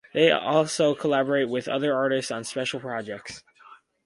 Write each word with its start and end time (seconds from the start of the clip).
They 0.15 0.31
also 0.31 0.95
collaborate 0.95 1.47
with 1.47 1.67
other 1.67 1.93
artists 1.95 2.31
on 2.31 2.43
special 2.43 2.79
projects. 2.79 3.43